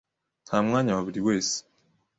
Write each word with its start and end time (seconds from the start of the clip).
Nta 0.45 0.57
mwanya 0.65 0.91
wa 0.95 1.05
buri 1.07 1.21
wese. 1.27 1.57